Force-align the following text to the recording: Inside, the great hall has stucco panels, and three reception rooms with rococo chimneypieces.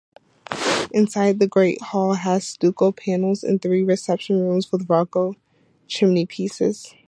Inside, 0.91 1.37
the 1.39 1.45
great 1.45 1.79
hall 1.79 2.13
has 2.13 2.47
stucco 2.47 2.91
panels, 2.91 3.43
and 3.43 3.61
three 3.61 3.83
reception 3.83 4.39
rooms 4.41 4.71
with 4.71 4.89
rococo 4.89 5.35
chimneypieces. 5.87 6.95